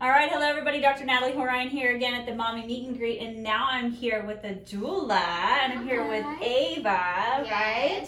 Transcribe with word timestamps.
All 0.00 0.08
right, 0.08 0.30
hello 0.30 0.46
everybody. 0.48 0.80
Dr. 0.80 1.04
Natalie 1.04 1.32
Horion 1.32 1.68
here 1.68 1.94
again 1.94 2.14
at 2.14 2.24
the 2.24 2.34
Mommy 2.34 2.64
Meet 2.66 2.88
and 2.88 2.98
Greet, 2.98 3.18
and 3.20 3.42
now 3.42 3.66
I'm 3.70 3.90
here 3.92 4.24
with 4.26 4.42
a 4.44 4.54
doula, 4.54 5.10
and 5.20 5.74
I'm 5.78 5.86
here 5.86 6.02
with 6.08 6.24
Ava, 6.42 7.44
right? 7.50 8.06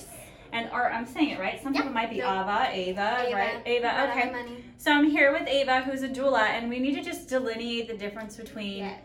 And 0.52 0.70
or 0.72 0.90
I'm 0.90 1.04
saying 1.06 1.30
it 1.30 1.38
right. 1.40 1.62
Some 1.62 1.74
Yep. 1.74 1.82
people 1.82 1.94
might 1.94 2.08
be 2.10 2.18
Nope. 2.18 2.30
Ava, 2.30 2.68
Ava, 2.72 3.24
Ava. 3.26 3.36
right? 3.36 3.62
Ava. 3.66 4.08
Okay. 4.10 4.32
So 4.78 4.90
I'm 4.90 5.08
here 5.10 5.32
with 5.32 5.46
Ava, 5.46 5.80
who's 5.82 6.02
a 6.02 6.08
doula, 6.08 6.40
and 6.48 6.70
we 6.70 6.78
need 6.78 6.94
to 6.94 7.02
just 7.02 7.28
delineate 7.28 7.88
the 7.88 7.96
difference 7.96 8.36
between 8.36 8.78
Yes. 8.84 9.00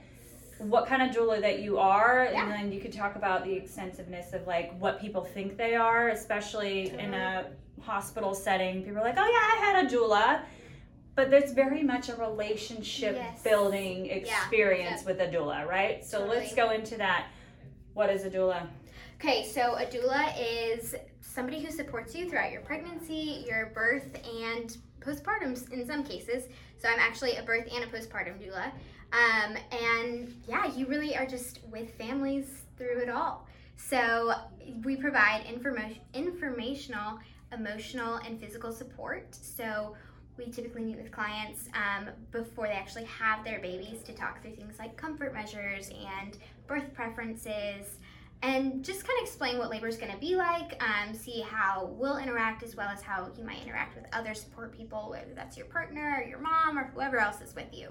what 0.60 0.88
kind 0.88 1.02
of 1.02 1.10
doula 1.16 1.42
that 1.42 1.60
you 1.60 1.78
are, 1.80 2.30
Yeah. 2.32 2.42
and 2.44 2.52
then 2.52 2.72
you 2.72 2.80
could 2.80 2.94
talk 2.94 3.18
about 3.18 3.44
the 3.44 3.54
extensiveness 3.54 4.32
of 4.34 4.48
like 4.48 4.78
what 4.80 5.02
people 5.02 5.26
think 5.26 5.58
they 5.58 5.76
are, 5.76 6.08
especially 6.10 6.90
in 6.98 7.14
a 7.14 7.48
hospital 7.82 8.34
setting. 8.34 8.84
People 8.84 9.00
are 9.00 9.04
like, 9.04 9.18
"Oh 9.18 9.26
yeah, 9.26 9.62
I 9.62 9.74
had 9.76 9.86
a 9.86 9.90
doula," 9.90 10.40
but 11.18 11.32
there's 11.32 11.52
very 11.52 11.82
much 11.82 12.10
a 12.10 12.16
relationship 12.16 13.16
Yes. 13.16 13.42
building 13.42 14.06
experience 14.06 15.04
with 15.04 15.20
a 15.20 15.28
doula, 15.28 15.68
right? 15.68 16.06
So 16.06 16.24
let's 16.24 16.54
go 16.54 16.70
into 16.70 16.96
that. 16.98 17.25
What 17.96 18.12
is 18.12 18.24
a 18.24 18.30
doula? 18.30 18.68
Okay, 19.20 19.44
so 19.44 19.74
a 19.74 19.86
doula 19.88 20.32
is 20.39 20.94
somebody 21.20 21.60
who 21.60 21.72
supports 21.72 22.14
you 22.14 22.30
throughout 22.30 22.52
your 22.52 22.61
pregnancy, 22.61 23.44
your 23.48 23.72
birth, 23.74 24.16
and 24.44 24.78
postpartum 25.00 25.72
in 25.72 25.88
some 25.88 26.04
cases. 26.04 26.44
So 26.78 26.88
I'm 26.88 27.00
actually 27.00 27.38
a 27.38 27.42
birth 27.42 27.68
and 27.74 27.84
a 27.84 27.88
postpartum 27.88 28.39
doula. 28.39 28.72
Um, 29.11 29.58
and 29.72 30.32
yeah, 30.47 30.68
you 30.68 30.86
really 30.86 31.18
are 31.18 31.25
just 31.25 31.61
with 31.72 31.96
families 31.96 32.61
through 32.78 33.00
it 33.00 33.09
all. 33.09 33.47
So 33.75 34.34
we 34.84 34.95
provide 34.95 35.45
informa- 35.45 35.97
informational, 36.14 37.17
emotional, 37.52 38.17
and 38.17 38.39
physical 38.39 38.72
support. 38.72 39.34
So 39.34 39.95
we 40.38 40.50
typically 40.52 40.83
meet 40.83 40.97
with 40.97 41.11
clients 41.11 41.69
um, 41.73 42.09
before 42.31 42.67
they 42.67 42.73
actually 42.73 43.05
have 43.05 43.44
their 43.44 43.59
babies 43.59 44.02
to 44.03 44.14
talk 44.14 44.41
through 44.41 44.55
things 44.55 44.77
like 44.80 44.95
comfort 44.95 45.33
measures 45.33 45.89
and 45.89 46.38
birth 46.67 46.94
preferences 46.94 47.97
and 48.44 48.85
just 48.85 49.05
kind 49.05 49.17
of 49.19 49.27
explain 49.27 49.57
what 49.57 49.69
labor 49.69 49.88
is 49.88 49.97
going 49.97 50.11
to 50.11 50.17
be 50.19 50.35
like, 50.35 50.81
um, 50.83 51.13
see 51.16 51.41
how 51.41 51.89
we'll 51.94 52.17
interact 52.17 52.61
as 52.61 52.75
well 52.75 52.88
as 52.88 53.02
how 53.02 53.31
you 53.35 53.44
might 53.44 53.61
interact 53.63 53.95
with 53.95 54.05
other 54.13 54.35
support 54.35 54.75
people, 54.77 55.09
whether 55.09 55.33
that's 55.35 55.57
your 55.57 55.66
partner 55.66 56.21
or 56.21 56.27
your 56.27 56.39
mom 56.39 56.77
or 56.77 56.91
whoever 56.94 57.17
else 57.17 57.41
is 57.41 57.55
with 57.55 57.73
you. 57.73 57.89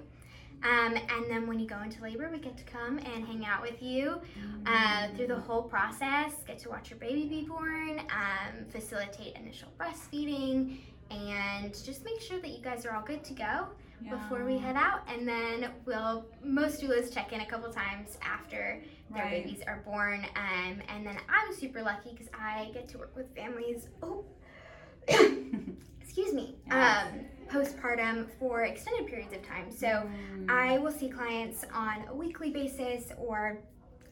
Um, 0.62 0.94
and 0.94 1.28
then 1.28 1.46
when 1.46 1.58
you 1.58 1.66
go 1.66 1.82
into 1.82 2.02
labor, 2.02 2.30
we 2.32 2.38
get 2.38 2.56
to 2.56 2.64
come 2.64 2.98
and 2.98 3.26
hang 3.26 3.44
out 3.44 3.60
with 3.60 3.82
you 3.82 4.20
uh, 4.66 5.08
through 5.16 5.26
the 5.26 5.36
whole 5.36 5.62
process, 5.62 6.32
get 6.46 6.58
to 6.60 6.70
watch 6.70 6.90
your 6.90 6.98
baby 6.98 7.26
be 7.26 7.42
born, 7.42 8.00
um, 8.10 8.64
facilitate 8.70 9.36
initial 9.36 9.68
breastfeeding, 9.78 10.78
and 11.10 11.72
just 11.84 12.04
make 12.04 12.20
sure 12.20 12.38
that 12.40 12.50
you 12.50 12.62
guys 12.62 12.84
are 12.86 12.94
all 12.94 13.02
good 13.02 13.22
to 13.24 13.34
go 13.34 13.66
before 14.10 14.44
we 14.44 14.58
head 14.58 14.76
out. 14.76 15.00
And 15.08 15.26
then 15.26 15.70
we'll, 15.84 16.26
most 16.44 16.80
doulas 16.82 17.12
check 17.12 17.32
in 17.32 17.40
a 17.40 17.46
couple 17.46 17.72
times 17.72 18.18
after 18.22 18.82
their 19.14 19.24
Right. 19.24 19.44
babies 19.44 19.62
are 19.66 19.82
born. 19.86 20.26
Um, 20.36 20.82
and 20.88 21.06
then 21.06 21.16
I'm 21.28 21.54
super 21.54 21.82
lucky 21.82 22.10
because 22.10 22.28
I 22.34 22.70
get 22.74 22.88
to 22.88 22.98
work 22.98 23.14
with 23.16 23.34
families. 23.34 23.88
Oh, 24.02 24.24
excuse 26.00 26.32
me. 26.32 26.56
Yes. 26.66 27.06
Um, 27.12 27.20
postpartum 27.48 28.26
for 28.38 28.64
extended 28.64 29.06
periods 29.06 29.32
of 29.32 29.42
time. 29.46 29.70
So 29.70 29.86
Mm. 29.86 30.50
I 30.50 30.78
will 30.78 30.90
see 30.90 31.08
clients 31.08 31.64
on 31.72 32.04
a 32.08 32.14
weekly 32.14 32.50
basis 32.50 33.12
or 33.18 33.58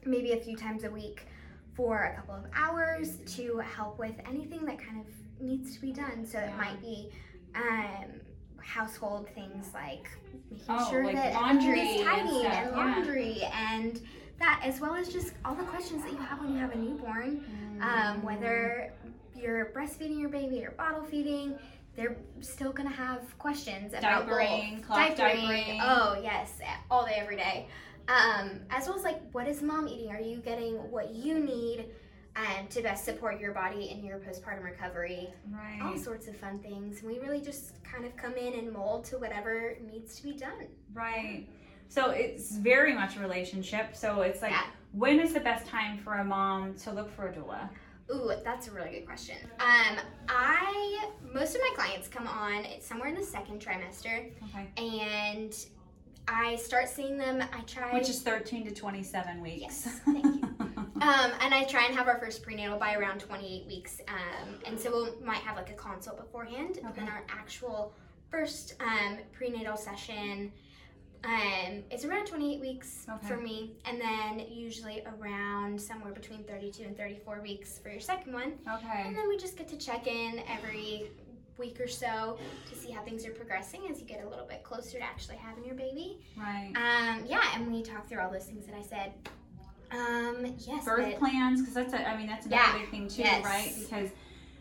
maybe 0.07 0.33
a 0.33 0.37
few 0.37 0.57
times 0.57 0.85
a 0.85 0.91
week 0.91 1.27
for 1.75 2.05
a 2.05 2.15
couple 2.17 2.35
of 2.37 2.45
hours 2.55 3.19
to 3.35 3.59
help 3.59 3.99
with 3.99 4.15
anything 4.29 4.65
that 4.67 4.79
kind 4.79 5.01
of 5.01 5.07
needs 5.45 5.75
to 5.75 5.81
be 5.81 5.93
done. 5.93 6.27
So 6.27 6.39
Yeah. 6.39 6.51
it 6.53 6.57
might 6.57 6.81
be 6.81 7.11
um, 7.55 8.21
household 8.59 9.29
things 9.35 9.67
like 9.75 10.09
making 10.51 10.65
Oh, 10.69 10.91
sure 10.91 11.05
like 11.05 11.15
that 11.17 11.35
laundry 11.35 11.81
is 11.81 12.01
and 12.01 12.09
tidy 12.09 12.29
and 12.29 12.43
yeah. 12.43 12.71
laundry 12.75 13.43
and 13.53 14.01
that, 14.39 14.61
as 14.65 14.81
well 14.81 14.95
as 14.95 15.09
just 15.13 15.35
all 15.45 15.55
the 15.55 15.63
questions 15.65 16.03
that 16.03 16.11
you 16.13 16.19
have 16.19 16.41
when 16.41 16.53
you 16.53 16.59
have 16.59 16.73
a 16.73 16.77
newborn 16.79 17.45
um, 17.81 18.23
whether 18.23 18.93
you're 19.37 19.67
breastfeeding 19.67 20.19
your 20.19 20.29
baby 20.31 20.65
or 20.65 20.71
bottle 20.73 21.05
feeding, 21.05 21.57
they're 21.97 22.17
still 22.41 22.73
gonna 22.73 22.89
have 22.91 23.37
questions 23.39 23.93
about 23.95 24.27
Diapering, 24.27 24.79
both. 24.79 24.87
cloth 24.87 25.17
diapering. 25.17 25.79
Oh 25.83 26.19
yes, 26.23 26.59
all 26.91 27.05
day, 27.05 27.15
every 27.19 27.37
day. 27.37 27.69
Um, 28.09 28.61
as 28.71 28.87
well 28.89 28.97
as 28.97 29.05
like, 29.05 29.21
what 29.33 29.47
is 29.49 29.61
mom 29.63 29.87
eating? 29.89 30.11
Are 30.11 30.21
you 30.21 30.39
getting 30.39 30.75
what 30.91 31.15
you 31.15 31.39
need 31.39 31.87
um, 32.37 32.67
to 32.69 32.83
best 32.83 33.05
support 33.05 33.41
your 33.41 33.53
body 33.53 33.91
in 33.91 34.05
your 34.05 34.19
postpartum 34.19 34.65
recovery? 34.65 35.29
all 35.83 35.97
sorts 35.97 36.27
of 36.29 36.37
fun 36.37 36.59
things. 36.61 37.03
We 37.03 37.19
really 37.19 37.41
just 37.41 37.83
kind 37.85 38.05
of 38.05 38.17
come 38.17 38.35
in 38.35 38.55
and 38.55 38.73
mold 38.73 39.05
to 39.07 39.19
whatever 39.19 39.77
needs 39.91 40.17
to 40.17 40.23
be 40.23 40.33
done. 40.33 40.67
Right. 40.93 41.47
So 41.89 42.11
it's 42.11 42.57
very 42.57 42.95
much 42.95 43.17
a 43.17 43.21
relationship. 43.21 43.95
So 43.95 44.23
it's 44.23 44.43
like, 44.43 44.51
Yeah. 44.53 44.65
when 44.93 45.21
is 45.21 45.33
the 45.35 45.41
best 45.41 45.67
time 45.67 45.99
for 45.99 46.15
a 46.15 46.25
mom 46.25 46.75
to 46.77 46.91
look 46.93 47.11
for 47.15 47.29
a 47.29 47.33
doula? 47.33 47.69
Ooh, 48.13 48.33
that's 48.45 48.69
a 48.69 48.71
really 48.71 48.91
good 48.91 49.07
question. 49.07 49.37
Um, 49.61 49.99
I 50.29 51.09
most 51.33 51.55
of 51.55 51.61
my 51.63 51.71
clients 51.75 52.07
come 52.09 52.27
on 52.29 52.65
it's 52.67 52.87
somewhere 52.87 53.09
in 53.09 53.15
the 53.15 53.23
second 53.23 53.61
trimester, 53.61 54.31
Okay. 54.51 54.69
and 54.77 55.55
I 56.29 56.57
start 56.57 56.89
seeing 56.89 57.17
them. 57.17 57.43
I 57.53 57.61
try, 57.63 57.93
Which 57.95 58.09
is 58.11 58.21
13 58.23 58.65
to 58.67 58.75
27 58.75 59.41
weeks. 59.41 59.61
Yes, 59.63 60.01
thank 60.05 60.25
you. 60.25 60.71
um, 61.01 61.33
and 61.41 61.53
I 61.55 61.65
try 61.65 61.87
and 61.87 61.95
have 61.97 62.09
our 62.09 62.19
first 62.19 62.43
prenatal 62.43 62.79
by 62.79 62.95
around 62.95 63.21
28 63.21 63.67
weeks. 63.67 64.01
Um, 64.09 64.55
and 64.67 64.79
so 64.79 65.09
we 65.21 65.25
might 65.27 65.39
have 65.39 65.57
like 65.57 65.71
a 65.71 65.75
consult 65.75 66.19
beforehand, 66.19 66.79
and 66.85 66.95
then 66.95 67.09
our 67.09 67.25
actual 67.29 67.93
first 68.31 68.75
um, 68.81 69.19
prenatal 69.33 69.77
session. 69.77 70.53
Um, 71.25 71.83
it's 71.91 72.05
around 72.05 72.27
28 72.27 72.61
weeks 72.61 73.07
Okay. 73.09 73.27
for 73.27 73.39
me, 73.39 73.73
and 73.87 73.99
then 73.99 74.47
usually 74.51 75.03
around 75.19 75.81
somewhere 75.81 76.13
between 76.13 76.45
32 76.45 76.83
and 76.85 76.97
34 76.97 77.41
weeks 77.41 77.79
for 77.79 77.89
your 77.89 78.01
second 78.01 78.35
one. 78.35 78.53
okay. 78.71 79.05
And 79.07 79.17
then 79.17 79.27
we 79.27 79.39
just 79.39 79.57
get 79.57 79.67
to 79.69 79.79
check 79.79 80.07
in 80.07 80.43
every 80.49 81.11
week 81.57 81.81
or 81.81 81.87
so 81.89 82.37
to 82.69 82.77
see 82.77 82.91
how 82.91 83.03
things 83.05 83.25
are 83.25 83.31
progressing 83.31 83.83
as 83.91 84.01
you 84.01 84.07
get 84.07 84.23
a 84.23 84.29
little 84.29 84.45
bit 84.45 84.63
closer 84.65 84.99
to 84.99 85.05
actually 85.05 85.37
having 85.37 85.65
your 85.65 85.77
baby. 85.77 86.19
Right. 86.37 86.73
Um, 86.77 87.25
yeah, 87.27 87.41
and 87.55 87.73
we 87.73 87.83
talk 87.83 88.07
through 88.09 88.21
all 88.21 88.31
those 88.31 88.45
things 88.45 88.67
that 88.67 88.75
I 88.75 88.83
said. 88.83 89.13
Um, 89.91 90.55
yes, 90.59 90.85
Birth 90.85 91.11
but- 91.11 91.19
plans, 91.19 91.61
because 91.61 91.75
that's 91.75 91.93
a, 91.95 92.09
I 92.09 92.17
mean, 92.17 92.27
that's 92.27 92.47
another 92.47 92.63
Yeah. 92.63 92.79
big 92.79 92.91
thing 92.91 93.09
too, 93.09 93.23
Yes. 93.23 93.45
right? 93.45 93.73
Because 93.79 94.11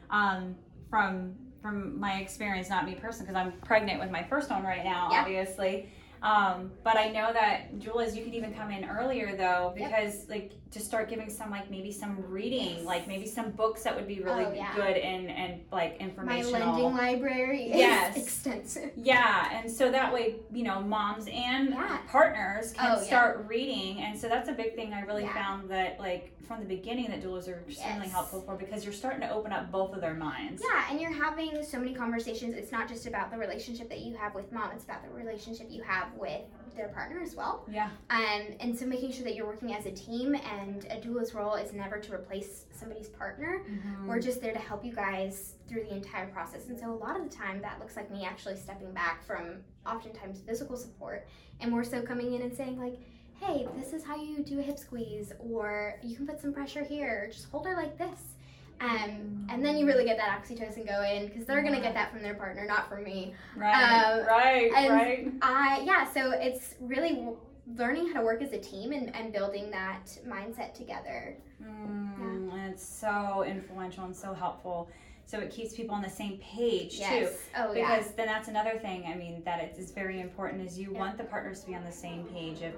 um, 0.10 0.56
from 0.90 1.36
from 1.62 1.98
my 1.98 2.16
experience, 2.20 2.70
not 2.70 2.86
me 2.86 2.94
personally, 2.94 3.32
because 3.32 3.42
I'm 3.42 3.54
pregnant 3.62 3.98
with 4.02 4.12
my 4.12 4.22
first 4.24 4.50
one 4.52 4.64
right 4.64 4.84
now, 4.84 5.08
Yeah. 5.12 5.22
obviously. 5.22 5.90
Um, 6.24 6.72
but 6.86 6.96
I 6.98 7.10
know 7.10 7.34
that 7.34 7.76
doulas, 7.80 8.16
you 8.16 8.24
can 8.24 8.34
even 8.34 8.54
come 8.54 8.72
in 8.72 8.86
earlier 8.86 9.36
though, 9.36 9.74
Yep. 9.76 9.90
because 9.90 10.30
like 10.30 10.54
to 10.72 10.80
start 10.80 11.10
giving 11.10 11.30
some 11.30 11.52
like 11.52 11.70
maybe 11.70 11.92
some 11.92 12.18
reading, 12.30 12.78
Yes. 12.78 12.86
like 12.86 13.08
maybe 13.08 13.28
some 13.28 13.52
books 13.52 13.84
that 13.84 13.94
would 13.96 14.08
be 14.08 14.22
really 14.22 14.46
Oh, 14.46 14.54
yeah. 14.54 14.74
good 14.74 14.96
and 14.98 15.30
and 15.30 15.62
like 15.72 15.98
informational. 15.98 16.52
my 16.54 16.60
lending 16.72 16.94
library 16.98 17.64
is 17.72 17.76
Yes. 17.78 18.18
extensive. 18.18 18.92
Yeah, 18.96 19.50
and 19.52 19.70
so 19.70 19.92
that 19.92 20.14
way, 20.14 20.38
you 20.52 20.64
know, 20.64 20.80
moms 20.82 21.28
and 21.28 21.70
Yeah. 21.72 21.98
partners 22.08 22.72
can 22.72 22.86
Oh, 22.92 22.96
yeah. 22.96 23.02
start 23.04 23.46
reading, 23.48 24.00
and 24.02 24.18
so 24.18 24.30
that's 24.30 24.48
a 24.48 24.54
big 24.54 24.76
thing. 24.76 24.94
I 24.94 25.02
really 25.02 25.24
Yeah. 25.24 25.34
found 25.34 25.70
that, 25.70 26.00
like 26.00 26.30
from 26.48 26.60
the 26.60 26.66
beginning, 26.66 27.10
that 27.10 27.22
doulas 27.22 27.48
are 27.48 27.64
extremely 27.68 28.04
Yes. 28.08 28.12
helpful 28.12 28.42
for 28.42 28.56
because 28.56 28.84
you're 28.84 28.94
starting 28.94 29.22
to 29.22 29.30
open 29.30 29.54
up 29.54 29.72
both 29.72 29.94
of 29.94 30.02
their 30.02 30.14
minds. 30.14 30.62
Yeah, 30.64 30.86
and 30.90 31.00
you're 31.00 31.12
having 31.12 31.64
so 31.64 31.80
many 31.80 31.94
conversations. 31.94 32.56
It's 32.56 32.72
not 32.72 32.88
just 32.90 33.06
about 33.06 33.32
the 33.32 33.38
relationship 33.38 33.88
that 33.90 34.00
you 34.00 34.16
have 34.16 34.34
with 34.36 34.52
mom; 34.52 34.72
it's 34.72 34.84
about 34.86 35.04
the 35.04 35.10
relationship 35.12 35.68
you 35.70 35.84
have 35.84 36.13
with 36.18 36.42
their 36.76 36.88
partner 36.90 37.22
as 37.22 37.36
well. 37.36 37.66
Yeah. 37.72 37.90
Um, 38.10 38.48
and 38.60 38.78
so 38.78 38.86
making 38.86 39.12
sure 39.12 39.24
that 39.24 39.36
you're 39.36 39.46
working 39.46 39.74
as 39.74 39.86
a 39.86 39.92
team, 39.92 40.36
and 40.36 40.86
a 40.90 41.00
doula's 41.00 41.34
role 41.34 41.56
is 41.56 41.74
never 41.74 42.00
to 42.00 42.14
replace 42.14 42.66
somebody's 42.72 43.10
partner. 43.10 43.64
Mm-hmm. 43.70 44.08
We're 44.08 44.20
just 44.20 44.42
there 44.42 44.54
to 44.54 44.60
help 44.60 44.84
you 44.84 44.94
guys 44.94 45.56
through 45.68 45.84
the 45.84 45.96
entire 45.96 46.28
process. 46.28 46.68
And 46.70 46.80
so 46.80 46.92
a 46.92 46.96
lot 46.96 47.16
of 47.16 47.30
the 47.30 47.36
time 47.36 47.62
that 47.62 47.80
looks 47.80 47.96
like 47.96 48.12
me 48.12 48.26
actually 48.26 48.56
stepping 48.56 48.92
back 48.92 49.26
from 49.26 49.58
oftentimes 49.86 50.42
physical 50.42 50.78
support 50.78 51.28
and 51.60 51.72
more 51.72 51.84
so 51.84 52.02
coming 52.02 52.34
in 52.34 52.42
and 52.42 52.56
saying 52.56 52.80
like, 52.80 52.98
hey, 53.40 53.68
this 53.76 53.94
is 53.94 54.04
how 54.04 54.16
you 54.16 54.44
do 54.44 54.60
a 54.60 54.62
hip 54.62 54.78
squeeze 54.78 55.32
or 55.40 55.96
you 56.02 56.16
can 56.16 56.26
put 56.26 56.40
some 56.40 56.54
pressure 56.54 56.84
here, 56.84 57.30
just 57.32 57.50
hold 57.50 57.66
her 57.66 57.76
like 57.76 57.98
this. 57.98 58.36
Um, 58.82 59.48
and 59.50 59.64
then 59.66 59.78
you 59.78 59.86
really 59.86 60.06
get 60.06 60.18
that 60.18 60.42
oxytocin 60.42 60.88
going 60.88 61.28
because 61.28 61.46
they're 61.46 61.62
gonna 61.62 61.82
get 61.82 61.94
that 61.94 62.12
from 62.12 62.22
their 62.22 62.34
partner, 62.34 62.66
not 62.66 62.90
from 62.90 63.04
me. 63.04 63.34
Right. 63.56 63.74
Uh, 63.74 64.26
right. 64.28 64.72
right. 64.74 65.32
I 65.42 65.82
yeah, 65.86 66.12
so 66.12 66.32
it's 66.32 66.76
really 66.82 67.16
w- 67.16 67.38
learning 67.76 68.12
how 68.12 68.20
to 68.20 68.26
work 68.26 68.42
as 68.42 68.52
a 68.52 68.60
team 68.60 68.92
and, 68.92 69.16
and 69.16 69.32
building 69.32 69.72
that 69.72 70.06
mindset 70.28 70.74
together. 70.74 71.38
Mm, 71.62 72.52
and 72.52 72.72
it's 72.74 72.86
so 72.86 73.44
influential 73.48 74.06
and 74.06 74.16
so 74.16 74.34
helpful. 74.34 74.90
So 75.26 75.40
it 75.40 75.50
keeps 75.52 75.74
people 75.74 75.96
on 75.96 76.02
the 76.02 76.10
same 76.10 76.38
page 76.40 76.96
too. 76.98 77.02
Yes. 77.02 77.38
Oh 77.58 77.74
yeah. 77.74 77.96
because 77.96 78.12
then 78.14 78.26
that's 78.28 78.50
another 78.50 78.78
thing 78.78 79.06
i 79.08 79.16
mean 79.16 79.42
that 79.46 79.62
it 79.64 79.76
is 79.78 79.92
very 79.92 80.20
important 80.20 80.62
is 80.68 80.78
you 80.78 80.92
Yeah. 80.92 81.00
want 81.00 81.18
the 81.18 81.24
partners 81.24 81.62
to 81.62 81.68
be 81.68 81.76
on 81.76 81.86
the 81.86 81.92
same 81.92 82.26
page 82.26 82.62
of 82.62 82.74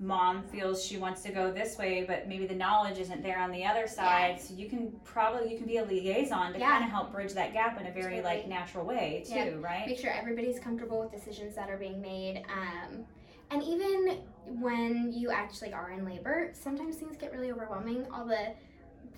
mom 0.00 0.42
feels 0.44 0.82
she 0.82 0.96
wants 0.96 1.20
to 1.22 1.30
go 1.30 1.52
this 1.52 1.76
way 1.76 2.04
but 2.08 2.26
maybe 2.26 2.46
the 2.46 2.54
knowledge 2.54 2.98
isn't 2.98 3.22
there 3.22 3.38
on 3.38 3.52
the 3.52 3.64
other 3.64 3.86
side. 3.86 4.40
So 4.40 4.54
you 4.54 4.66
can 4.66 4.90
probably 5.04 5.52
you 5.52 5.58
can 5.58 5.66
be 5.66 5.76
a 5.76 5.84
liaison 5.84 6.54
to 6.54 6.58
Yeah. 6.58 6.70
kind 6.70 6.84
of 6.84 6.90
help 6.90 7.12
bridge 7.12 7.34
that 7.34 7.52
gap 7.52 7.78
in 7.78 7.86
a 7.86 7.92
very 7.92 8.22
like 8.22 8.48
natural 8.48 8.86
way 8.86 9.22
too 9.26 9.34
Yeah. 9.34 9.50
right? 9.60 9.86
Make 9.86 9.98
sure 9.98 10.10
everybody's 10.10 10.58
comfortable 10.58 11.00
with 11.00 11.12
decisions 11.12 11.54
that 11.54 11.68
are 11.68 11.76
being 11.76 12.00
made 12.00 12.44
um, 12.48 13.04
and 13.50 13.62
even 13.62 14.22
when 14.58 15.12
you 15.12 15.30
actually 15.30 15.74
are 15.74 15.90
in 15.90 16.06
labor 16.06 16.50
sometimes 16.54 16.96
things 16.96 17.16
get 17.18 17.30
really 17.32 17.52
overwhelming. 17.52 18.06
All 18.10 18.24
the 18.24 18.54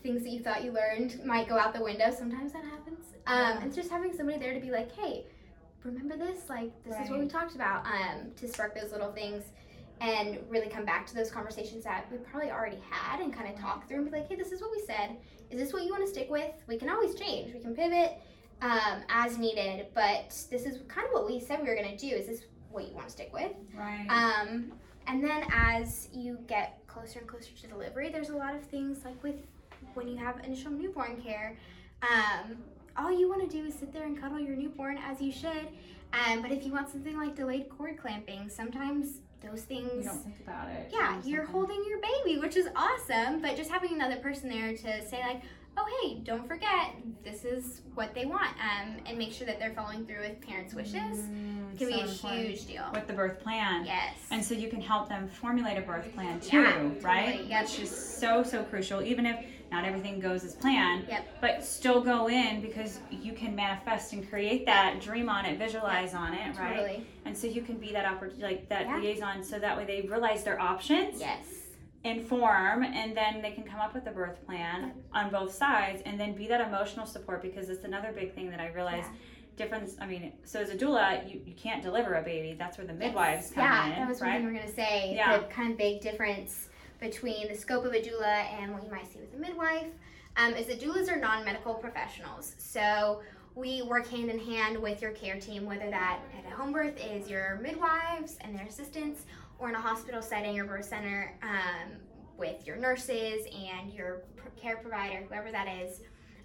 things 0.02 0.24
that 0.24 0.30
you 0.30 0.40
thought 0.40 0.64
you 0.64 0.72
learned 0.72 1.24
might 1.24 1.48
go 1.48 1.56
out 1.56 1.72
the 1.74 1.82
window. 1.82 2.10
Sometimes 2.10 2.52
that 2.54 2.64
happens. 2.64 3.14
Um, 3.28 3.58
and 3.62 3.72
just 3.72 3.88
having 3.88 4.12
somebody 4.12 4.38
there 4.40 4.52
to 4.52 4.58
be 4.60 4.72
like 4.72 4.90
hey 4.96 5.26
remember 5.84 6.16
this? 6.16 6.48
Like 6.48 6.70
this 6.84 6.98
is 6.98 7.08
what 7.08 7.20
we 7.20 7.26
talked 7.28 7.54
about 7.54 7.86
um, 7.86 8.32
to 8.36 8.48
spark 8.48 8.74
those 8.74 8.90
little 8.90 9.12
things 9.12 9.44
and 10.00 10.38
really 10.48 10.68
come 10.68 10.84
back 10.84 11.06
to 11.06 11.14
those 11.14 11.30
conversations 11.30 11.84
that 11.84 12.06
we 12.10 12.18
probably 12.18 12.50
already 12.50 12.82
had 12.90 13.20
and 13.20 13.32
kind 13.32 13.52
of 13.52 13.60
talk 13.60 13.86
through 13.86 13.98
and 13.98 14.06
be 14.06 14.10
like 14.10 14.28
hey 14.28 14.34
this 14.34 14.52
is 14.52 14.60
what 14.60 14.70
we 14.70 14.82
said 14.84 15.16
is 15.50 15.58
this 15.58 15.72
what 15.72 15.84
you 15.84 15.90
want 15.90 16.04
to 16.04 16.10
stick 16.10 16.28
with 16.30 16.52
we 16.66 16.76
can 16.76 16.88
always 16.88 17.14
change 17.14 17.52
we 17.54 17.60
can 17.60 17.74
pivot 17.74 18.18
um, 18.62 19.02
as 19.08 19.36
needed. 19.38 19.88
But 19.94 20.30
this 20.50 20.64
is 20.64 20.78
kind 20.88 21.06
of 21.06 21.12
what 21.12 21.26
we 21.26 21.40
said 21.40 21.60
we 21.60 21.68
were 21.68 21.74
going 21.74 21.96
to 21.96 22.08
do. 22.08 22.14
Is 22.14 22.26
this 22.26 22.44
what 22.70 22.88
you 22.88 22.94
want 22.94 23.06
to 23.06 23.12
stick 23.12 23.30
with? 23.32 23.52
right 23.76 24.06
Um, 24.08 24.72
and 25.08 25.22
then 25.22 25.44
as 25.52 26.08
you 26.12 26.38
get 26.46 26.78
closer 26.86 27.18
and 27.18 27.28
closer 27.28 27.50
to 27.60 27.66
delivery, 27.66 28.08
there's 28.08 28.30
a 28.30 28.36
lot 28.36 28.54
of 28.54 28.62
things 28.62 29.04
like 29.04 29.20
with 29.22 29.34
when 29.94 30.08
you 30.08 30.16
have 30.16 30.42
initial 30.44 30.70
newborn 30.70 31.20
care. 31.20 31.58
Um, 32.02 32.56
all 32.96 33.10
you 33.10 33.28
want 33.28 33.48
to 33.48 33.48
do 33.48 33.66
is 33.66 33.74
sit 33.74 33.92
there 33.92 34.04
and 34.04 34.18
cuddle 34.20 34.38
your 34.38 34.56
newborn 34.56 34.98
as 34.98 35.20
you 35.20 35.32
should. 35.32 35.68
Um, 36.12 36.40
but 36.40 36.52
if 36.52 36.64
you 36.64 36.72
want 36.72 36.88
something 36.90 37.16
like 37.16 37.34
delayed 37.34 37.68
cord 37.68 37.98
clamping, 37.98 38.48
sometimes 38.48 39.20
those 39.42 39.62
things. 39.62 39.90
you 39.96 40.02
don't 40.04 40.22
think 40.22 40.40
about 40.46 40.68
it 40.68 40.88
yeah, 40.92 41.20
you're 41.24 41.44
something. 41.44 41.52
holding 41.52 41.84
your 41.88 41.98
baby, 42.00 42.38
which 42.40 42.56
is 42.56 42.68
awesome. 42.76 43.40
But 43.42 43.56
just 43.56 43.70
having 43.70 43.92
another 43.92 44.16
person 44.16 44.48
there 44.48 44.72
to 44.76 45.06
say 45.08 45.20
like, 45.20 45.42
oh 45.76 45.86
hey, 46.02 46.20
don't 46.22 46.46
forget 46.46 46.94
this 47.24 47.44
is 47.44 47.80
what 47.94 48.14
they 48.14 48.26
want, 48.26 48.50
um, 48.60 48.96
and 49.06 49.16
make 49.18 49.32
sure 49.32 49.46
that 49.46 49.58
they're 49.58 49.72
following 49.74 50.04
through 50.06 50.20
with 50.20 50.40
parents' 50.40 50.74
wishes 50.74 50.94
Mm, 50.96 51.78
can 51.78 51.88
be 51.88 51.94
a 51.94 52.04
important. 52.04 52.46
huge 52.46 52.66
deal. 52.66 52.84
with 52.94 53.06
the 53.06 53.12
birth 53.14 53.40
plan 53.40 53.84
Yes. 53.86 54.14
And 54.30 54.44
so 54.44 54.54
you 54.54 54.68
can 54.68 54.80
help 54.82 55.08
them 55.08 55.28
formulate 55.28 55.78
a 55.78 55.82
birth 55.82 56.12
plan 56.14 56.40
too, 56.40 56.58
Yeah, 56.60 56.72
totally, 56.74 57.00
right? 57.00 57.44
yep. 57.46 57.62
Which 57.64 57.80
is 57.80 57.90
so, 57.90 58.42
so 58.42 58.62
crucial, 58.64 59.02
even 59.02 59.24
if 59.26 59.44
not 59.72 59.84
everything 59.86 60.20
goes 60.20 60.44
as 60.44 60.54
planned. 60.54 61.06
Yep. 61.08 61.38
But 61.40 61.64
still 61.64 62.02
go 62.02 62.28
in 62.28 62.60
because 62.60 63.00
you 63.10 63.32
can 63.32 63.56
manifest 63.56 64.12
and 64.12 64.28
create 64.28 64.66
that, 64.66 65.00
dream 65.00 65.30
on 65.30 65.46
it, 65.46 65.58
visualize 65.58 66.14
on 66.14 66.34
it, 66.34 66.56
right? 66.58 66.76
Totally. 66.76 67.06
And 67.24 67.36
so 67.36 67.46
you 67.46 67.62
can 67.62 67.76
be 67.78 67.90
that 67.92 68.04
opportunity, 68.04 68.42
like 68.42 68.68
that 68.68 68.82
Yeah. 68.86 68.98
liaison, 68.98 69.42
so 69.42 69.58
that 69.58 69.76
way 69.76 69.86
they 69.86 70.02
realize 70.02 70.44
their 70.44 70.60
options, 70.60 71.20
Yes. 71.20 71.46
inform, 72.04 72.82
and 72.84 73.16
then 73.16 73.40
they 73.40 73.52
can 73.52 73.64
come 73.64 73.80
up 73.80 73.94
with 73.94 74.06
a 74.06 74.10
birth 74.10 74.44
plan 74.44 74.92
on 75.14 75.30
both 75.30 75.54
sides, 75.54 76.02
and 76.04 76.20
then 76.20 76.34
be 76.34 76.46
that 76.48 76.60
emotional 76.60 77.06
support 77.06 77.40
because 77.40 77.70
it's 77.70 77.84
another 77.84 78.12
big 78.12 78.34
thing 78.34 78.50
that 78.50 78.60
I 78.60 78.68
realized. 78.68 79.08
Difference. 79.56 79.96
I 80.00 80.06
mean, 80.06 80.32
so 80.44 80.60
as 80.60 80.70
a 80.70 80.74
doula, 80.76 81.30
you, 81.30 81.40
you 81.44 81.52
can't 81.54 81.82
deliver 81.82 82.14
a 82.14 82.22
baby. 82.22 82.56
That's 82.58 82.78
where 82.78 82.86
the 82.86 82.94
midwives 82.94 83.50
come 83.50 83.64
yeah, 83.64 83.84
in, 83.84 83.90
that 84.00 84.08
was 84.08 84.20
one 84.20 84.30
right? 84.30 84.36
thing 84.38 84.46
we 84.46 84.52
were 84.52 84.58
gonna 84.58 84.72
say. 84.72 85.14
Yeah. 85.14 85.36
The 85.38 85.44
kind 85.44 85.72
of 85.72 85.78
big 85.78 86.00
difference 86.00 86.68
between 87.02 87.48
the 87.48 87.54
scope 87.54 87.84
of 87.84 87.92
a 87.92 88.00
doula 88.00 88.46
and 88.60 88.72
what 88.72 88.84
you 88.84 88.90
might 88.90 89.12
see 89.12 89.18
with 89.18 89.34
a 89.34 89.36
midwife 89.36 89.88
um, 90.36 90.54
is 90.54 90.66
that 90.66 90.80
doulas 90.80 91.10
are 91.10 91.16
non-medical 91.16 91.74
professionals. 91.74 92.54
So 92.58 93.20
we 93.56 93.82
work 93.82 94.08
hand 94.08 94.30
in 94.30 94.38
hand 94.38 94.78
with 94.78 95.02
your 95.02 95.10
care 95.10 95.38
team, 95.38 95.66
whether 95.66 95.90
that 95.90 96.20
at 96.38 96.50
a 96.50 96.54
home 96.54 96.72
birth 96.72 96.98
is 97.04 97.28
your 97.28 97.58
midwives 97.60 98.38
and 98.40 98.56
their 98.56 98.66
assistants, 98.66 99.26
or 99.58 99.68
in 99.68 99.74
a 99.74 99.80
hospital 99.80 100.22
setting 100.22 100.58
or 100.58 100.64
birth 100.64 100.86
center 100.86 101.36
um, 101.42 101.90
with 102.38 102.66
your 102.66 102.76
nurses 102.76 103.46
and 103.46 103.92
your 103.92 104.22
care 104.56 104.76
provider, 104.76 105.24
whoever 105.28 105.50
that 105.50 105.68
is. 105.82 106.00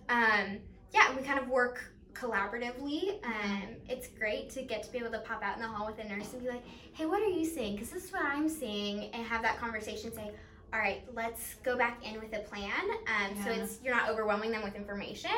Um, 0.09 0.57
yeah, 0.91 1.15
we 1.15 1.21
kind 1.21 1.39
of 1.39 1.47
work 1.47 1.93
collaboratively. 2.19 3.23
Um, 3.25 3.61
it's 3.89 4.07
great 4.07 4.49
to 4.51 4.61
get 4.63 4.83
to 4.83 4.91
be 4.91 4.97
able 4.99 5.11
to 5.11 5.19
pop 5.19 5.43
out 5.43 5.55
in 5.55 5.61
the 5.61 5.67
hall 5.67 5.85
with 5.87 6.03
a 6.03 6.07
nurse 6.07 6.33
and 6.33 6.41
be 6.41 6.49
like, 6.49 6.63
hey, 6.93 7.05
what 7.05 7.21
are 7.21 7.29
you 7.29 7.45
seeing? 7.45 7.73
Because 7.73 7.89
this 7.89 8.05
is 8.05 8.11
what 8.13 8.23
I'm 8.23 8.49
seeing, 8.49 9.05
and 9.13 9.25
have 9.25 9.41
that 9.43 9.59
conversation. 9.59 10.13
Say, 10.13 10.31
all 10.73 10.79
right, 10.79 11.03
let's 11.13 11.55
go 11.63 11.77
back 11.77 12.05
in 12.05 12.19
with 12.19 12.33
a 12.35 12.39
plan. 12.39 12.71
Um, 13.07 13.43
So 13.43 13.51
it's 13.51 13.79
you're 13.83 13.95
not 13.95 14.09
overwhelming 14.09 14.51
them 14.51 14.63
with 14.63 14.75
information, 14.75 15.31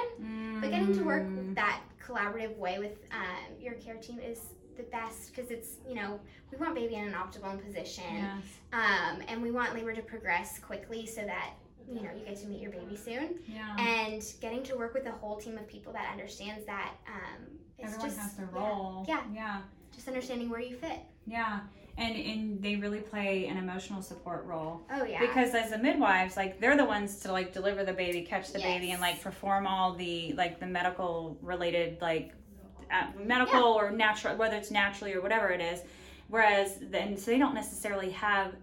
but 0.62 0.72
getting 0.72 0.94
to 0.98 1.04
work 1.04 1.24
Mm. 1.24 1.54
that 1.56 1.82
collaborative 2.06 2.56
way 2.58 2.80
with 2.80 2.98
um, 3.12 3.54
your 3.60 3.74
care 3.76 3.96
team 3.96 4.20
is 4.20 4.40
the 4.78 4.84
best 4.84 5.36
because 5.36 5.52
it's 5.52 5.72
you 5.88 5.94
know 5.94 6.20
we 6.52 6.58
want 6.58 6.74
baby 6.74 6.96
in 6.96 7.06
an 7.06 7.14
optimal 7.14 7.62
position 7.64 8.04
Yes. 8.16 8.44
um, 8.72 9.22
and 9.28 9.42
we 9.42 9.52
want 9.52 9.74
labor 9.76 9.94
to 9.94 10.02
progress 10.02 10.58
quickly 10.58 11.06
so 11.06 11.22
that 11.26 11.52
you 11.90 12.02
know 12.02 12.10
you 12.18 12.24
get 12.26 12.38
to 12.38 12.48
meet 12.48 12.62
your 12.62 12.72
baby 12.72 12.96
soon 12.96 13.40
Yeah. 13.48 13.76
and 13.80 14.24
getting 14.42 14.64
to 14.64 14.76
work 14.78 14.94
with 14.94 15.06
a 15.08 15.12
whole 15.12 15.38
team 15.38 15.58
of 15.58 15.68
people 15.68 15.92
that 15.94 16.10
understands 16.12 16.66
that 16.66 16.92
um, 17.08 17.46
it's 17.78 17.94
Everyone 17.94 18.10
just 18.10 18.20
has 18.20 18.34
their 18.36 18.50
role. 18.54 19.06
Yeah. 19.08 19.24
Yeah. 19.34 19.62
just 19.96 20.08
understanding 20.08 20.50
where 20.50 20.60
you 20.62 20.76
fit. 20.76 21.00
Yeah. 21.26 21.62
And 21.98 22.16
and 22.16 22.62
they 22.62 22.76
really 22.78 23.00
play 23.02 23.48
an 23.48 23.58
emotional 23.58 24.02
support 24.02 24.46
role. 24.46 24.82
Oh 24.92 25.04
yeah, 25.04 25.20
Because 25.20 25.54
as 25.54 25.72
the 25.72 25.78
midwives, 25.78 26.38
like 26.38 26.60
they're 26.62 26.78
the 26.78 26.86
ones 26.86 27.20
to 27.22 27.32
like 27.32 27.52
deliver 27.54 27.84
the 27.84 27.92
baby, 27.94 28.22
catch 28.22 28.54
the 28.54 28.60
baby, 28.60 28.92
and 28.92 29.02
like 29.02 29.22
perform 29.22 29.68
all 29.68 29.94
the 29.94 30.34
like 30.38 30.60
the 30.60 30.66
medical 30.68 31.38
related 31.42 31.98
like 32.02 32.32
uh, 32.92 33.08
medical 33.24 33.64
or 33.64 33.92
natural, 33.92 34.36
whether 34.38 34.56
it's 34.56 34.72
naturally 34.72 35.14
or 35.14 35.22
whatever 35.22 35.50
it 35.50 35.60
is. 35.62 35.82
Whereas 36.30 36.78
then, 36.82 37.18
so 37.18 37.32
they 37.32 37.38
don't 37.40 37.54
necessarily 37.56 38.12
have 38.12 38.54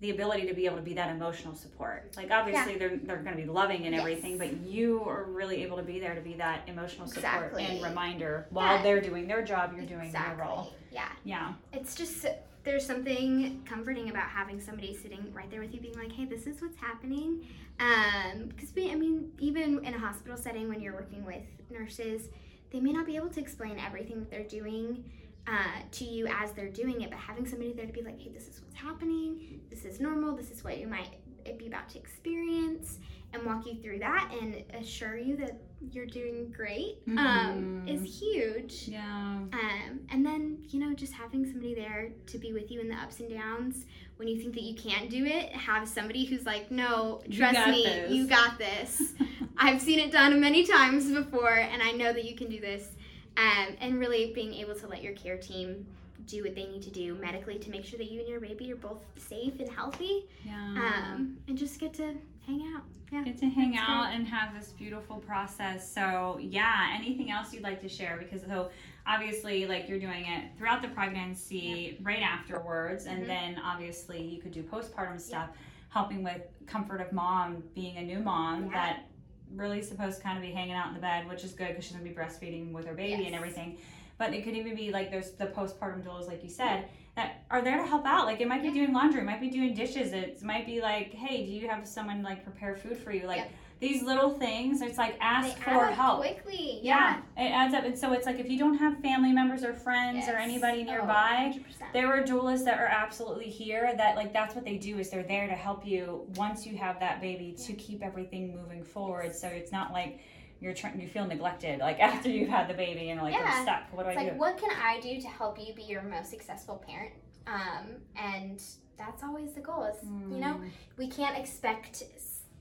the 0.00 0.10
ability 0.10 0.46
to 0.46 0.54
be 0.54 0.64
able 0.64 0.76
to 0.76 0.82
be 0.82 0.94
that 0.94 1.10
emotional 1.10 1.54
support. 1.54 2.14
Like 2.16 2.30
obviously 2.30 2.76
they're 2.76 2.96
they're 2.96 3.18
going 3.18 3.36
to 3.36 3.42
be 3.42 3.48
loving 3.48 3.84
and 3.84 3.94
Yes. 3.94 4.00
everything, 4.00 4.38
but 4.38 4.56
you 4.62 5.02
are 5.04 5.24
really 5.24 5.62
able 5.62 5.76
to 5.76 5.82
be 5.82 6.00
there 6.00 6.14
to 6.14 6.20
be 6.22 6.34
that 6.34 6.62
emotional 6.68 7.06
support 7.06 7.54
and 7.58 7.82
reminder 7.82 8.46
while 8.50 8.76
Yeah. 8.76 8.82
they're 8.82 9.00
doing 9.00 9.26
their 9.26 9.44
job, 9.44 9.72
you're 9.76 9.84
doing 9.84 10.10
your 10.10 10.36
role. 10.38 10.72
Yeah, 10.90 11.08
Yeah. 11.24 11.52
it's 11.72 11.94
just 11.94 12.26
there's 12.62 12.84
something 12.84 13.62
comforting 13.64 14.10
about 14.10 14.28
having 14.28 14.60
somebody 14.60 14.94
sitting 14.94 15.32
right 15.32 15.50
there 15.50 15.60
with 15.60 15.72
you, 15.72 15.80
being 15.80 15.96
like, 15.96 16.12
"Hey, 16.12 16.26
this 16.26 16.46
is 16.46 16.60
what's 16.62 16.76
happening." 16.76 17.46
Um 17.78 18.48
because 18.48 18.74
we, 18.74 18.90
I 18.90 18.94
mean, 18.94 19.32
even 19.38 19.84
in 19.84 19.94
a 19.94 19.98
hospital 19.98 20.36
setting, 20.38 20.68
when 20.68 20.80
you're 20.80 20.94
working 20.94 21.24
with 21.26 21.42
nurses, 21.70 22.28
they 22.70 22.80
may 22.80 22.92
not 22.92 23.04
be 23.04 23.16
able 23.16 23.28
to 23.30 23.40
explain 23.40 23.78
everything 23.78 24.20
that 24.20 24.30
they're 24.30 24.44
doing 24.44 25.04
uh, 25.46 25.82
to 25.92 26.04
you 26.04 26.26
as 26.26 26.52
they're 26.52 26.68
doing 26.68 27.00
it. 27.02 27.10
But 27.10 27.18
having 27.18 27.46
somebody 27.46 27.72
there 27.72 27.86
to 27.86 27.92
be 27.92 28.02
like, 28.02 28.20
"Hey, 28.20 28.30
this 28.32 28.48
is 28.48 28.60
what's 28.62 28.76
happening. 28.76 29.60
This 29.70 29.84
is 29.84 30.00
normal. 30.00 30.36
This 30.36 30.50
is 30.50 30.62
what 30.64 30.78
you 30.78 30.86
might 30.86 31.10
be 31.58 31.66
about 31.66 31.88
to 31.90 31.98
experience," 31.98 32.98
and 33.32 33.44
walk 33.44 33.64
you 33.66 33.74
through 33.82 33.98
that 34.00 34.30
and 34.40 34.62
assure 34.74 35.16
you 35.16 35.36
that 35.36 35.60
you're 35.92 36.04
doing 36.06 36.52
great 36.54 36.98
um, 37.16 37.86
Mhm. 37.86 37.88
is 37.88 38.20
huge. 38.20 38.88
Yeah. 38.88 39.38
Um, 39.52 40.00
and 40.10 40.26
then, 40.26 40.58
you 40.68 40.78
know, 40.78 40.92
just 40.92 41.14
having 41.14 41.46
somebody 41.46 41.74
there 41.74 42.10
to 42.26 42.38
be 42.38 42.52
with 42.52 42.70
you 42.70 42.80
in 42.80 42.88
the 42.88 42.96
ups 42.96 43.20
and 43.20 43.30
downs 43.30 43.86
when 44.16 44.28
you 44.28 44.38
think 44.38 44.52
that 44.54 44.62
you 44.62 44.74
can't 44.74 45.08
do 45.08 45.24
it, 45.24 45.48
have 45.52 45.88
somebody 45.88 46.26
who's 46.26 46.44
like, 46.44 46.70
no, 46.70 47.22
trust 47.30 47.54
got 47.54 47.70
me, 47.70 47.84
this." 47.84 48.12
you 48.12 48.26
got 48.26 48.58
this. 48.58 49.14
I've 49.56 49.80
seen 49.80 50.00
it 50.00 50.12
done 50.12 50.38
many 50.38 50.66
times 50.66 51.10
before, 51.10 51.54
and 51.54 51.82
I 51.82 51.92
know 51.92 52.12
that 52.12 52.24
you 52.26 52.36
can 52.36 52.50
do 52.50 52.60
this. 52.60 52.94
Um, 53.36 53.76
and 53.80 53.98
really 53.98 54.32
being 54.34 54.52
able 54.54 54.74
to 54.74 54.86
let 54.86 55.02
your 55.02 55.14
care 55.14 55.38
team 55.38 55.86
do 56.26 56.42
what 56.44 56.54
they 56.54 56.66
need 56.66 56.82
to 56.82 56.90
do 56.90 57.14
medically 57.14 57.58
to 57.58 57.70
make 57.70 57.84
sure 57.84 57.98
that 57.98 58.10
you 58.10 58.20
and 58.20 58.28
your 58.28 58.40
baby 58.40 58.70
are 58.72 58.76
both 58.76 59.02
safe 59.16 59.58
and 59.58 59.68
healthy 59.70 60.26
yeah. 60.44 60.54
um, 60.54 61.36
and 61.48 61.56
just 61.56 61.80
get 61.80 61.94
to 61.94 62.14
hang 62.46 62.72
out. 62.74 62.82
Yeah. 63.10 63.24
Get 63.24 63.38
to 63.38 63.48
hang 63.48 63.72
That's 63.72 63.88
out 63.88 64.12
and 64.12 64.26
have 64.28 64.54
this 64.54 64.70
beautiful 64.72 65.16
process. 65.16 65.90
So, 65.92 66.38
yeah, 66.40 66.90
anything 66.94 67.30
else 67.30 67.52
you'd 67.52 67.64
like 67.64 67.80
to 67.80 67.88
share? 67.88 68.16
Because, 68.18 68.46
so 68.46 68.70
obviously, 69.06 69.66
like 69.66 69.88
you're 69.88 69.98
doing 69.98 70.26
it 70.26 70.50
throughout 70.56 70.82
the 70.82 70.88
pregnancy, 70.88 71.98
right 72.02 72.22
afterwards, 72.22 73.06
and 73.06 73.24
Mhm. 73.24 73.26
then 73.26 73.58
obviously 73.64 74.22
you 74.22 74.40
could 74.40 74.52
do 74.52 74.62
postpartum 74.62 75.20
stuff, 75.20 75.50
helping 75.88 76.22
with 76.22 76.42
comfort 76.66 77.00
of 77.00 77.12
mom 77.12 77.64
being 77.74 77.96
a 77.96 78.02
new 78.02 78.20
mom 78.20 78.66
Yeah. 78.66 78.72
that 78.74 79.06
really 79.54 79.82
supposed 79.82 80.18
to 80.18 80.22
kind 80.22 80.36
of 80.36 80.42
be 80.42 80.50
hanging 80.50 80.74
out 80.74 80.88
in 80.88 80.94
the 80.94 81.00
bed, 81.00 81.28
which 81.28 81.44
is 81.44 81.52
good 81.52 81.68
because 81.68 81.84
she's 81.84 81.92
gonna 81.92 82.04
be 82.08 82.14
breastfeeding 82.14 82.72
with 82.72 82.86
her 82.86 82.94
baby 82.94 83.26
and 83.26 83.34
everything. 83.34 83.78
But 84.18 84.34
it 84.34 84.44
could 84.44 84.54
even 84.54 84.74
be 84.76 84.90
like 84.92 85.10
there's 85.10 85.30
the 85.32 85.46
postpartum 85.46 86.04
doulas, 86.04 86.28
like 86.28 86.42
you 86.44 86.50
said, 86.50 86.88
that 87.16 87.42
are 87.50 87.62
there 87.62 87.78
to 87.78 87.86
help 87.86 88.06
out. 88.06 88.26
Like 88.26 88.40
it 88.40 88.48
might 88.48 88.62
be 88.62 88.68
Yeah. 88.68 88.74
doing 88.74 88.92
laundry, 88.92 89.20
it 89.22 89.24
might 89.24 89.40
be 89.40 89.50
doing 89.50 89.74
dishes. 89.74 90.12
It 90.12 90.42
might 90.42 90.66
be 90.66 90.80
like, 90.80 91.12
hey, 91.14 91.44
do 91.44 91.50
you 91.52 91.68
have 91.68 91.86
someone 91.86 92.22
like 92.22 92.44
prepare 92.44 92.74
food 92.76 92.98
for 92.98 93.12
you? 93.12 93.26
Like 93.26 93.38
Yep. 93.38 93.50
These 93.80 94.02
little 94.02 94.30
things. 94.38 94.82
It's 94.82 94.98
like 94.98 95.16
ask 95.20 95.56
They 95.56 95.62
for 95.62 95.86
help. 95.86 96.20
quickly. 96.20 96.80
Yeah. 96.82 97.20
it 97.36 97.50
adds 97.50 97.74
up. 97.74 97.84
And 97.84 97.98
so 97.98 98.12
it's 98.12 98.26
like 98.26 98.38
if 98.38 98.50
you 98.50 98.58
don't 98.58 98.76
have 98.76 98.98
family 99.00 99.32
members 99.32 99.64
or 99.64 99.72
friends 99.72 100.28
or 100.28 100.32
anybody 100.36 100.82
Oh, 100.82 100.92
nearby, 100.92 101.54
100%. 101.54 101.92
there 101.94 102.12
are 102.12 102.22
doulas 102.22 102.62
that 102.66 102.78
are 102.78 102.86
absolutely 102.86 103.48
here 103.48 103.92
that 103.96 104.16
like 104.16 104.32
that's 104.34 104.54
what 104.54 104.64
they 104.64 104.76
do 104.76 104.98
is 104.98 105.08
they're 105.10 105.22
there 105.22 105.46
to 105.46 105.54
help 105.54 105.86
you 105.86 106.26
once 106.36 106.66
you 106.66 106.76
have 106.76 107.00
that 107.00 107.20
baby 107.22 107.52
to 107.66 107.72
keep 107.72 108.02
everything 108.02 108.54
moving 108.54 108.84
forward 108.84 109.34
so 109.34 109.46
it's 109.48 109.72
not 109.72 109.92
like 109.92 110.20
you're 110.60 110.74
trying 110.74 111.00
you 111.00 111.08
feel 111.08 111.26
neglected 111.26 111.80
like 111.80 111.98
after 112.10 112.28
you've 112.28 112.50
had 112.50 112.68
the 112.68 112.74
baby 112.74 113.08
and 113.10 113.22
like 113.22 113.32
Yeah. 113.32 113.50
I'm 113.50 113.62
stuck 113.62 113.82
what 113.96 114.02
do 114.04 114.10
It's 114.10 114.18
I 114.18 114.22
like, 114.24 114.32
do 114.34 114.38
what 114.38 114.58
can 114.58 114.70
I 114.78 115.00
do 115.00 115.18
to 115.20 115.26
help 115.28 115.58
you 115.58 115.72
be 115.74 115.84
your 115.84 116.02
most 116.02 116.28
successful 116.28 116.84
parent 116.86 117.12
Um, 117.46 117.96
and 118.14 118.62
that's 118.98 119.22
always 119.22 119.54
the 119.54 119.60
goal. 119.62 119.84
Is 119.84 119.96
you 120.04 120.36
know 120.38 120.60
Mm, 120.60 120.70
we 120.98 121.08
can't 121.08 121.38
expect 121.38 122.02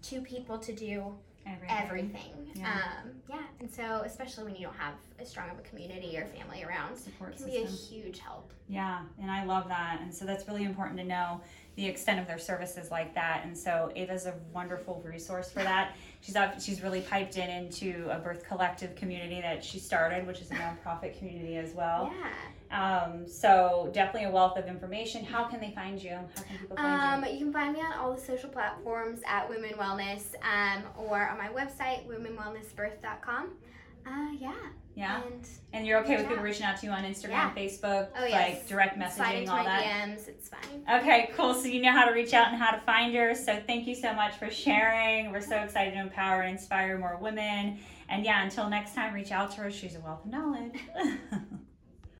two 0.01 0.21
people 0.21 0.57
to 0.57 0.73
do 0.73 1.13
everything. 1.45 1.77
everything. 1.77 2.51
Yeah. 2.53 2.73
Um, 2.73 3.11
yeah, 3.29 3.41
and 3.59 3.71
so 3.71 4.01
especially 4.05 4.45
when 4.45 4.55
you 4.55 4.63
don't 4.63 4.75
have 4.75 4.93
as 5.19 5.29
strong 5.29 5.49
of 5.49 5.59
a 5.59 5.61
community 5.61 6.17
or 6.17 6.25
family 6.25 6.63
around, 6.63 6.95
support 6.97 7.33
it 7.33 7.37
can 7.37 7.45
be 7.47 7.57
a 7.57 7.65
huge 7.65 8.19
help. 8.19 8.51
Yeah, 8.67 9.01
and 9.21 9.31
I 9.31 9.45
love 9.45 9.67
that. 9.69 9.99
And 10.01 10.13
so 10.13 10.25
that's 10.25 10.47
really 10.47 10.63
important 10.63 10.97
to 10.99 11.05
know 11.05 11.41
the 11.75 11.85
extent 11.85 12.19
of 12.19 12.27
their 12.27 12.39
services 12.39 12.91
like 12.91 13.15
that. 13.15 13.43
And 13.45 13.57
so 13.57 13.91
Ava's 13.95 14.25
a 14.25 14.33
wonderful 14.53 15.01
resource 15.05 15.49
for 15.49 15.63
that. 15.63 15.95
She's 16.21 16.35
up, 16.35 16.61
she's 16.61 16.83
really 16.83 17.01
piped 17.01 17.37
in 17.37 17.49
into 17.49 18.07
a 18.11 18.19
birth 18.19 18.45
collective 18.45 18.95
community 18.95 19.41
that 19.41 19.63
she 19.63 19.79
started, 19.79 20.27
which 20.27 20.41
is 20.41 20.51
a 20.51 20.55
nonprofit 20.55 21.17
community 21.17 21.55
as 21.55 21.73
well. 21.73 22.11
Yeah. 22.19 22.29
Um, 22.71 23.27
so 23.27 23.89
definitely 23.93 24.29
a 24.29 24.31
wealth 24.31 24.57
of 24.57 24.67
information. 24.67 25.23
How 25.25 25.45
can 25.45 25.59
they 25.59 25.71
find 25.71 26.01
you? 26.01 26.11
How 26.11 26.43
can 26.43 26.57
people 26.57 26.77
find 26.77 27.23
Um, 27.25 27.31
you 27.31 27.39
can 27.39 27.51
find 27.53 27.73
me 27.73 27.79
on 27.81 27.93
all 27.93 28.13
the 28.13 28.21
social 28.21 28.49
platforms 28.49 29.21
at 29.27 29.49
Womb 29.49 29.63
and 29.63 29.73
Wellness 29.75 30.35
um, 30.43 30.83
or 30.97 31.27
on 31.27 31.37
my 31.37 31.47
website, 31.49 32.07
wombandwellnessbirth.com. 32.07 33.53
Uh, 34.05 34.31
yeah. 34.39 34.49
you? 34.49 34.53
Yeah. 34.95 35.21
And 35.23 35.47
And 35.73 35.87
you're 35.87 35.99
okay 36.01 36.17
with 36.17 36.27
people 36.27 36.43
reaching 36.43 36.63
out 36.65 36.77
to 36.77 36.85
you 36.85 36.91
on 36.91 37.03
Instagram, 37.03 37.29
Yeah. 37.29 37.53
Facebook, 37.55 38.09
Oh, 38.17 38.25
yes. 38.25 38.57
like 38.59 38.67
direct 38.67 38.97
messaging, 38.99 39.47
all 39.49 39.63
that? 39.63 39.83
DMs. 39.83 40.27
It's 40.27 40.49
fine. 40.49 40.83
Okay, 40.99 41.31
cool. 41.35 41.53
So 41.53 41.67
you 41.67 41.81
know 41.81 41.91
how 41.91 42.05
to 42.05 42.11
reach 42.13 42.33
out 42.33 42.49
and 42.49 42.57
how 42.57 42.71
to 42.71 42.79
find 42.81 43.15
her. 43.15 43.33
So 43.33 43.61
thank 43.65 43.87
you 43.87 43.95
so 43.95 44.13
much 44.13 44.35
for 44.35 44.49
sharing. 44.49 45.31
We're 45.31 45.41
so 45.41 45.57
excited 45.57 45.93
to 45.93 45.99
empower 46.01 46.41
and 46.41 46.51
inspire 46.51 46.97
more 46.97 47.17
women. 47.21 47.79
And 48.09 48.25
yeah, 48.25 48.43
until 48.43 48.69
next 48.69 48.93
time, 48.93 49.13
reach 49.13 49.31
out 49.31 49.51
to 49.51 49.61
her. 49.61 49.71
She's 49.71 49.95
a 49.95 49.99
wealth 50.01 50.25
of 50.25 50.31
knowledge. 50.31 50.73